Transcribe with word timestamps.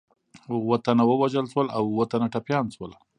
اووه 0.53 0.77
تنه 0.85 1.03
ووژل 1.07 1.45
شول 1.51 1.67
او 1.77 1.83
اووه 1.89 2.05
تنه 2.11 2.27
ټپیان 2.33 2.65
شول. 2.75 2.91